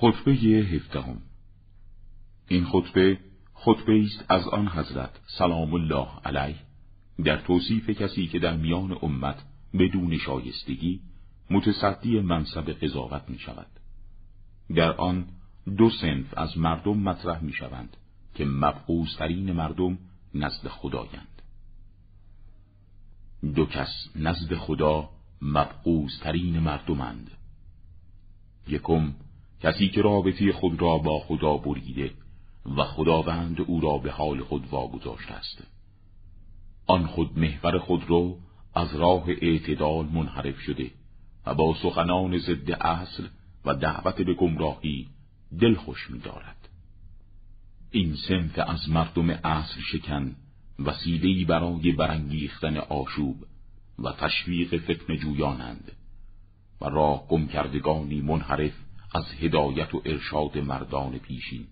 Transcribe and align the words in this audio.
خطبه 0.00 0.32
هفدهم 0.32 1.18
این 2.48 2.64
خطبه 2.64 3.18
خطبه 3.54 4.02
است 4.04 4.24
از 4.28 4.48
آن 4.48 4.68
حضرت 4.68 5.10
سلام 5.26 5.74
الله 5.74 6.08
علیه 6.24 6.56
در 7.24 7.36
توصیف 7.36 7.90
کسی 7.90 8.26
که 8.26 8.38
در 8.38 8.56
میان 8.56 8.98
امت 9.02 9.36
بدون 9.78 10.18
شایستگی 10.18 11.00
متصدی 11.50 12.20
منصب 12.20 12.70
قضاوت 12.70 13.22
می 13.28 13.38
شود. 13.38 13.66
در 14.74 14.92
آن 14.92 15.26
دو 15.76 15.90
سنف 15.90 16.38
از 16.38 16.58
مردم 16.58 16.98
مطرح 16.98 17.42
می 17.42 17.52
شوند 17.52 17.96
که 18.34 18.44
مبعوزترین 18.44 19.52
مردم 19.52 19.98
نزد 20.34 20.68
خدایند. 20.68 21.42
دو 23.54 23.66
کس 23.66 24.08
نزد 24.16 24.54
خدا 24.54 25.10
مبعوزترین 25.42 26.58
مردمند. 26.58 27.30
یکم 28.68 29.12
کسی 29.60 29.88
که 29.88 30.02
رابطه 30.02 30.52
خود 30.52 30.82
را 30.82 30.98
با 30.98 31.18
خدا 31.20 31.56
بریده 31.56 32.10
و 32.76 32.84
خداوند 32.84 33.60
او 33.60 33.80
را 33.80 33.98
به 33.98 34.10
حال 34.10 34.42
خود 34.42 34.68
واگذاشته 34.70 35.34
است 35.34 35.62
آن 36.86 37.06
خود 37.06 37.38
محور 37.38 37.78
خود 37.78 38.04
رو 38.08 38.38
از 38.74 38.96
راه 38.96 39.28
اعتدال 39.28 40.06
منحرف 40.06 40.60
شده 40.60 40.90
و 41.46 41.54
با 41.54 41.74
سخنان 41.82 42.38
ضد 42.38 42.70
اصل 42.70 43.26
و 43.64 43.74
دعوت 43.74 44.22
به 44.22 44.34
گمراهی 44.34 45.08
دل 45.60 45.74
خوش 45.74 46.10
می 46.10 46.18
دارد. 46.18 46.68
این 47.90 48.14
سنف 48.28 48.58
از 48.58 48.90
مردم 48.90 49.30
اصل 49.30 49.80
شکن 49.92 50.36
وسیلهی 50.78 51.44
برای 51.44 51.92
برانگیختن 51.92 52.76
آشوب 52.76 53.44
و 53.98 54.12
تشویق 54.12 54.76
فتن 54.76 55.16
جویانند 55.16 55.92
و 56.80 56.84
راه 56.84 57.28
گم 57.28 57.46
کردگانی 57.46 58.20
منحرف 58.20 58.72
از 59.14 59.24
هدایت 59.40 59.94
و 59.94 60.02
ارشاد 60.04 60.58
مردان 60.58 61.18
پیشین. 61.18 61.66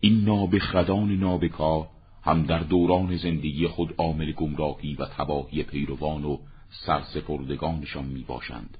این 0.00 0.24
نابخردان 0.24 1.10
نابکا 1.12 1.88
هم 2.22 2.42
در 2.42 2.58
دوران 2.58 3.16
زندگی 3.16 3.66
خود 3.66 3.94
عامل 3.98 4.32
گمراهی 4.32 4.94
و 4.94 5.04
تباهی 5.04 5.62
پیروان 5.62 6.24
و 6.24 6.38
سرسپردگانشان 6.70 8.04
می 8.04 8.22
باشند 8.22 8.78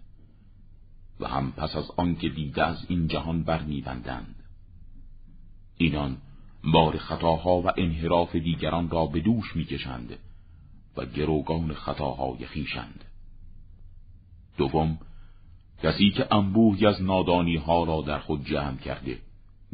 و 1.21 1.29
هم 1.29 1.53
پس 1.53 1.77
از 1.77 1.91
آنکه 1.97 2.29
دیده 2.29 2.67
از 2.67 2.87
این 2.89 3.09
جهان 3.09 3.43
برمیبندند. 3.43 4.45
اینان 5.77 6.17
بار 6.73 6.99
خطاها 6.99 7.61
و 7.61 7.71
انحراف 7.77 8.37
دیگران 8.37 8.91
را 8.91 9.07
به 9.07 9.21
دوش 9.21 9.57
می‌کشند 9.57 10.19
و 10.97 11.07
گروگان 11.07 11.75
خطاهای 11.75 12.47
خیشند 12.47 13.05
دوم 14.57 14.99
کسی 15.83 16.11
که 16.11 16.35
انبوهی 16.35 16.87
از 16.87 17.03
نادانی 17.03 17.57
ها 17.57 17.85
را 17.85 18.03
در 18.07 18.19
خود 18.19 18.45
جمع 18.45 18.77
کرده 18.77 19.19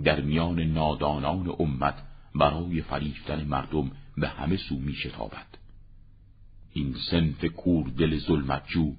در 0.05 0.21
میان 0.21 0.61
نادانان 0.61 1.55
امت 1.59 2.03
برای 2.35 2.83
فریفتن 2.83 3.45
مردم 3.45 3.91
به 4.17 4.29
همه 4.29 4.57
سو 4.57 4.79
می 4.79 4.95
شتابد. 4.95 5.47
این 6.73 6.95
سنف 7.11 7.45
کور 7.45 7.89
دل 7.89 8.19
ظلمتجو 8.19 8.93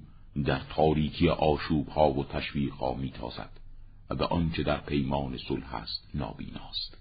در 0.44 0.60
تاریکی 0.70 1.28
آشوب 1.28 1.88
ها 1.88 2.10
و 2.10 2.24
تشویق 2.24 2.72
ها 2.72 2.94
می 2.94 3.10
تازد 3.10 3.50
و 4.10 4.14
به 4.14 4.26
آنچه 4.26 4.62
در 4.62 4.80
پیمان 4.80 5.36
صلح 5.48 5.74
است 5.74 6.08
نابیناست. 6.14 6.98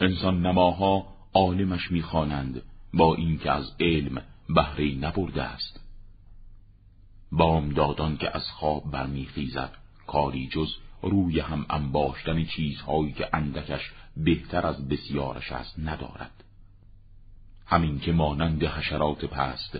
انسان 0.00 0.46
نماها 0.46 1.06
عالمش 1.34 1.90
می‌خوانند 1.90 2.62
با 2.94 3.14
اینکه 3.14 3.50
از 3.50 3.72
علم 3.80 4.22
بهره 4.48 4.94
نبرده 4.94 5.42
است 5.42 5.80
بامدادان 7.32 8.16
که 8.16 8.36
از 8.36 8.50
خواب 8.50 8.90
برمیخیزد 8.90 9.76
کاری 10.06 10.48
جز 10.48 10.68
روی 11.02 11.40
هم 11.40 11.66
انباشتن 11.70 12.44
چیزهایی 12.44 13.12
که 13.12 13.28
اندکش 13.32 13.90
بهتر 14.16 14.66
از 14.66 14.88
بسیارش 14.88 15.52
است 15.52 15.78
ندارد. 15.78 16.44
همین 17.66 18.00
که 18.00 18.12
مانند 18.12 18.64
حشرات 18.64 19.24
پست 19.24 19.78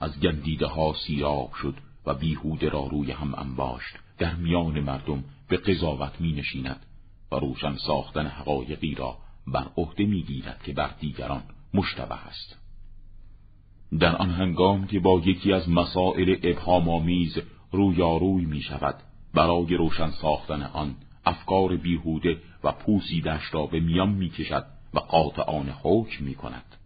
از 0.00 0.20
گندیده 0.20 0.66
ها 0.66 0.94
سیراب 1.06 1.52
شد 1.62 1.74
و 2.06 2.14
بیهوده 2.14 2.68
را 2.68 2.86
روی 2.86 3.12
هم 3.12 3.34
انباشت 3.34 3.96
در 4.18 4.34
میان 4.34 4.80
مردم 4.80 5.24
به 5.48 5.56
قضاوت 5.56 6.20
می 6.20 6.32
نشیند 6.32 6.86
و 7.32 7.36
روشن 7.36 7.76
ساختن 7.76 8.26
حقایقی 8.26 8.94
را 8.94 9.18
بر 9.46 9.66
عهده 9.76 10.04
می 10.04 10.22
گیرد 10.22 10.62
که 10.62 10.72
بر 10.72 10.94
دیگران 11.00 11.42
مشتبه 11.74 12.14
است. 12.14 12.56
در 13.98 14.16
آن 14.16 14.30
هنگام 14.30 14.86
که 14.86 15.00
با 15.00 15.22
یکی 15.24 15.52
از 15.52 15.68
مسائل 15.68 16.36
ابهامآمیز 16.42 17.38
رویاروی 17.72 18.44
می 18.44 18.60
شود 18.60 18.94
برای 19.34 19.74
روشن 19.74 20.10
ساختن 20.10 20.62
آن 20.62 20.94
افکار 21.24 21.76
بیهوده 21.76 22.38
و 22.64 22.72
پوسیدش 22.72 23.54
را 23.54 23.66
به 23.66 23.80
میان 23.80 24.08
می 24.08 24.30
کشد 24.30 24.66
و 24.94 24.98
قاطعان 24.98 25.68
حکم 25.82 26.24
می 26.24 26.34
کند. 26.34 26.76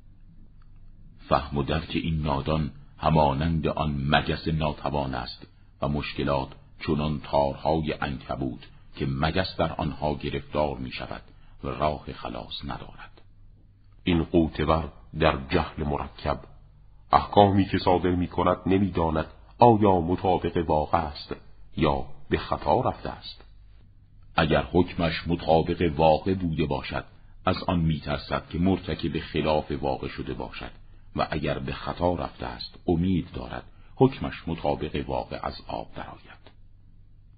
فهم 1.29 1.59
و 1.59 1.63
درک 1.63 1.91
این 1.95 2.23
نادان 2.23 2.71
همانند 2.99 3.67
آن 3.67 4.05
مگس 4.09 4.49
ناتوان 4.49 5.15
است 5.15 5.47
و 5.83 5.89
مشکلات 5.89 6.49
چنان 6.87 7.21
تارهای 7.21 7.95
انکبود 8.01 8.67
که 8.97 9.07
مگس 9.07 9.57
در 9.59 9.73
آنها 9.73 10.15
گرفتار 10.15 10.79
می 10.79 10.93
شود 10.93 11.23
و 11.65 11.69
راه 11.69 12.13
خلاص 12.13 12.65
ندارد. 12.65 13.23
این 14.05 14.25
قوتور 14.25 14.93
در 15.21 15.39
جهل 15.51 15.85
مرکب 15.85 16.41
احکامی 17.15 17.65
که 17.65 17.79
صادر 17.79 18.11
می 18.11 18.27
کند 18.27 18.57
نمی 18.67 18.91
داند 18.91 19.27
آیا 19.59 20.01
مطابق 20.01 20.65
واقع 20.69 20.99
است 20.99 21.37
یا 21.77 22.05
به 22.31 22.39
خطا 22.39 22.81
رفته 22.81 23.11
است. 23.11 23.45
اگر 24.37 24.63
حکمش 24.73 25.29
مطابق 25.29 25.93
واقع 25.97 26.35
بوده 26.35 26.67
باشد 26.67 27.05
از 27.47 27.57
آن 27.67 27.81
میترسد 27.81 28.49
که 28.49 28.59
مرتکب 28.59 29.19
خلاف 29.19 29.73
واقع 29.73 30.09
شده 30.09 30.35
باشد 30.35 30.71
و 31.17 31.27
اگر 31.31 31.59
به 31.59 31.73
خطا 31.73 32.15
رفته 32.15 32.47
است 32.47 32.79
امید 32.87 33.29
دارد 33.35 33.65
حکمش 33.97 34.35
مطابق 34.47 35.05
واقع 35.09 35.39
از 35.43 35.55
آب 35.69 35.87
درآید. 35.97 36.45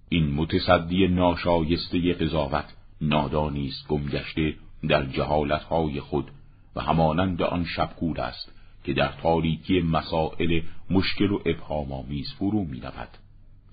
این 0.08 0.34
متصدی 0.34 1.08
ناشایسته 1.08 2.12
قضاوت 2.12 2.74
نادانی 3.00 3.68
است 3.68 3.88
گمگشته 3.88 4.54
در 4.88 5.06
جهالتهای 5.06 6.00
خود 6.00 6.30
و 6.76 6.80
همانند 6.80 7.42
آن 7.42 7.64
شبکور 7.64 8.20
است 8.20 8.55
که 8.86 8.92
در 8.92 9.12
تاریکی 9.22 9.80
مسائل 9.80 10.60
مشکل 10.90 11.30
و 11.30 11.38
ابهامآمیز 11.46 12.32
فرو 12.32 12.64
می‌رود 12.64 13.08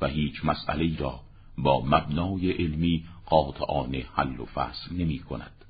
و 0.02 0.08
هیچ 0.08 0.46
مسئله 0.46 0.98
را 0.98 1.20
با 1.58 1.82
مبنای 1.86 2.52
علمی 2.52 3.04
قاطعانه 3.26 4.06
حل 4.14 4.40
و 4.40 4.46
فصل 4.46 4.96
نمی 4.96 5.20
کند. 5.20 5.66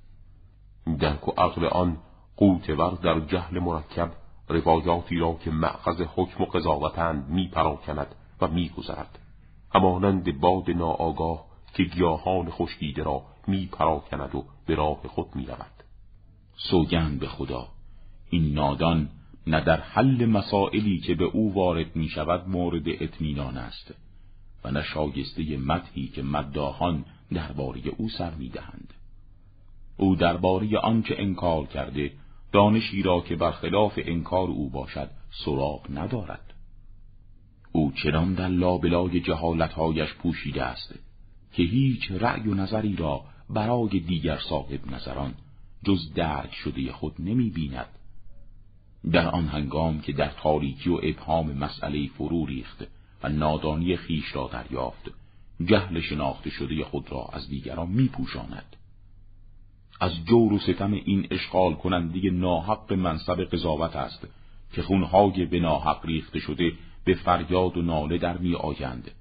درک 1.00 1.28
و 1.28 1.31
عقل 1.31 1.66
آن 1.66 1.98
قوتور 2.38 2.98
در 3.04 3.20
جهل 3.20 3.59
مرکب 3.59 4.12
روایاتی 4.50 5.16
را 5.16 5.34
که 5.34 5.52
معخذ 5.52 6.02
حکم 6.16 6.44
و 6.44 6.46
قضاوتند 6.46 7.30
می 7.30 7.48
پراکند 7.48 8.16
و 8.42 8.48
می 8.48 8.70
گذرد. 8.70 9.20
همانند 9.75 10.40
باد 10.40 10.70
ناآگاه 10.70 11.46
که 11.74 11.84
گیاهان 11.84 12.50
خشکیده 12.50 13.04
را 13.04 13.24
می 13.48 13.66
پراکند 13.66 14.36
و 14.36 14.46
به 14.66 14.75
راه 14.75 15.02
خود 15.08 15.36
می 15.36 15.46
رود. 15.46 15.84
سوگند 16.56 17.20
به 17.20 17.28
خدا 17.28 17.68
این 18.30 18.54
نادان 18.54 19.10
نه 19.48 19.62
در 19.62 19.80
حل 19.80 20.26
مسائلی 20.26 21.00
که 21.00 21.16
به 21.16 21.24
او 21.24 21.54
وارد 21.54 21.96
می 21.96 22.09
شود 22.09 22.50
مورد 22.50 22.84
اطمینان 22.88 23.58
است 23.58 23.94
و 24.64 24.72
نه 24.72 24.84
شایسته 24.84 25.58
مدحی 25.58 26.08
که 26.08 26.24
مداهان 26.24 27.06
درباره 27.34 27.81
او 27.98 28.09
سر 28.09 28.34
می‌دهند 28.34 28.94
او 29.98 30.16
درباره 30.16 30.78
آنچه 30.78 31.16
انکار 31.18 31.66
کرده 31.66 32.12
دانشی 32.52 33.02
را 33.02 33.22
که 33.22 33.36
برخلاف 33.36 33.94
انکار 33.98 34.48
او 34.48 34.70
باشد 34.70 35.09
سراغ 35.46 35.86
ندارد 35.94 36.54
او 37.72 37.92
چنان 38.04 38.34
در 38.34 38.48
لابلای 38.48 39.20
جهالتهایش 39.20 40.14
پوشیده 40.14 40.64
است 40.64 40.94
که 41.54 41.64
هیچ 41.64 42.12
رأی 42.12 42.48
و 42.48 42.54
نظری 42.54 42.95
را 42.95 43.22
برای 43.50 44.00
دیگر 44.00 44.40
صاحب 44.50 44.92
نظران 44.92 45.34
جز 45.86 46.13
درک 46.13 46.54
شده 46.54 46.92
خود 46.92 47.13
نمی 47.19 47.50
بیند. 47.50 47.90
در 49.12 49.28
آن 49.28 49.48
هنگام 49.48 50.02
که 50.02 50.14
در 50.14 50.30
تاریکی 50.30 50.90
و 50.90 51.00
ابهام 51.04 51.54
مسئله 51.54 52.08
فرو 52.08 52.46
ریخت 52.46 52.84
و 53.24 53.30
نادانی 53.30 53.96
خیش 53.96 54.36
را 54.36 54.50
دریافت 54.54 55.12
جهل 55.66 56.02
شناخته 56.02 56.50
شده 56.50 56.84
خود 56.84 57.12
را 57.12 57.30
از 57.34 57.50
دیگران 57.50 57.90
میپوشاند 57.90 58.76
از 60.00 60.12
جور 60.26 60.54
و 60.54 60.60
ستم 60.60 60.94
این 60.94 61.28
اشغال 61.32 61.74
کننده 61.74 62.30
ناحق 62.30 62.94
منصب 62.94 63.44
قضاوت 63.44 63.96
است 63.96 64.28
که 64.74 64.82
خونهای 64.82 65.46
به 65.46 65.60
ناحق 65.60 66.06
ریخته 66.06 66.40
شده 66.40 66.72
به 67.06 67.14
فریاد 67.14 67.78
و 67.78 67.82
ناله 67.82 68.18
در 68.18 68.38
می 68.38 68.56
آیند 68.56 69.12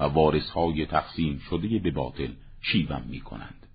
و 0.00 0.04
وارثهای 0.04 0.86
تقسیم 0.86 1.38
شده 1.38 1.78
به 1.78 1.90
باطل 1.90 2.30
شیون 2.60 3.02
می 3.08 3.20
کنند. 3.20 3.66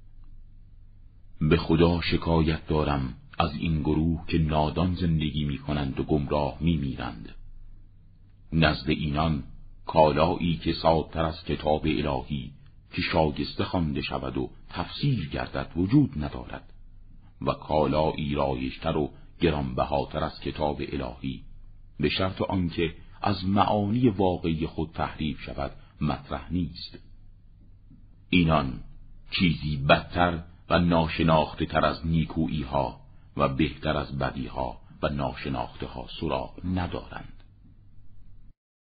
به 1.41 1.57
خدا 1.57 2.01
شکایت 2.01 2.67
دارم 2.67 3.13
از 3.37 3.55
این 3.55 3.81
گروه 3.81 4.27
که 4.27 4.37
نادان 4.37 4.95
زندگی 4.95 5.45
می 5.45 5.57
کنند 5.57 5.99
و 5.99 6.03
گمراه 6.03 6.57
می 6.59 6.77
میرند. 6.77 7.35
نزد 8.53 8.89
اینان 8.89 9.43
کالایی 9.85 10.57
که 10.57 10.73
سادتر 10.73 11.25
از 11.25 11.43
کتاب 11.43 11.85
الهی 11.85 12.51
که 12.93 13.01
شاگسته 13.01 13.63
خوانده 13.63 14.01
شود 14.01 14.37
و 14.37 14.49
تفسیر 14.69 15.29
گردد 15.29 15.71
وجود 15.75 16.23
ندارد 16.23 16.73
و 17.41 17.51
کالایی 17.51 18.35
رایشتر 18.35 18.97
و 18.97 19.11
گرانبهاتر 19.41 20.23
از 20.23 20.39
کتاب 20.39 20.81
الهی 20.91 21.43
به 21.99 22.09
شرط 22.09 22.41
آنکه 22.41 22.95
از 23.21 23.45
معانی 23.45 24.09
واقعی 24.09 24.67
خود 24.67 24.91
تحریف 24.93 25.41
شود 25.41 25.71
مطرح 26.01 26.53
نیست 26.53 26.99
اینان 28.29 28.73
چیزی 29.31 29.77
بدتر 29.77 30.43
و 30.69 30.79
ناشناخته 30.79 31.65
تر 31.65 31.85
از 31.85 32.07
نیکویی 32.07 32.61
ها 32.61 33.04
و 33.37 33.47
بهتر 33.49 33.97
از 33.97 34.17
بدی 34.17 34.47
ها 34.47 34.77
و 35.01 35.09
ناشناخته 35.09 35.85
ها 35.85 36.07
سراغ 36.19 36.53
ندارند. 36.75 37.34